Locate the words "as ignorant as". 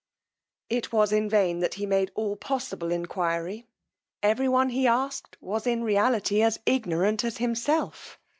6.41-7.37